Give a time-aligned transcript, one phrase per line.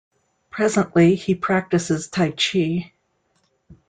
[0.49, 2.91] Presently, he practices Taichi.